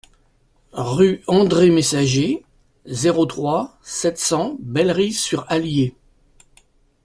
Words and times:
Rue 0.73 1.21
Andre 1.27 1.65
Messager, 1.67 2.43
zéro 2.87 3.27
trois, 3.27 3.77
sept 3.83 4.17
cents 4.17 4.55
Bellerive-sur-Allier 4.59 5.95